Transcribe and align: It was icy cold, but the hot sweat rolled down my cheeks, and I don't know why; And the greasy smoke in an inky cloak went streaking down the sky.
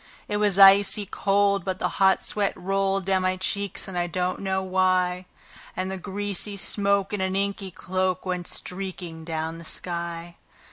It 0.27 0.37
was 0.37 0.57
icy 0.57 1.05
cold, 1.05 1.63
but 1.63 1.77
the 1.77 1.87
hot 2.01 2.25
sweat 2.25 2.53
rolled 2.57 3.05
down 3.05 3.21
my 3.21 3.37
cheeks, 3.37 3.87
and 3.87 3.95
I 3.95 4.07
don't 4.07 4.39
know 4.39 4.63
why; 4.63 5.27
And 5.77 5.91
the 5.91 5.99
greasy 5.99 6.57
smoke 6.57 7.13
in 7.13 7.21
an 7.21 7.35
inky 7.35 7.69
cloak 7.69 8.25
went 8.25 8.47
streaking 8.47 9.25
down 9.25 9.59
the 9.59 9.63
sky. 9.63 10.37